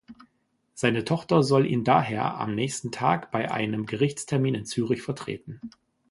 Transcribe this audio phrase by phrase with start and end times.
[0.73, 5.61] Seine Tochter soll ihn daher am nächsten Tag bei einem Gerichtstermin in Zürich vertreten.